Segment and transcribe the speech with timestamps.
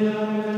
[0.00, 0.49] Yeah.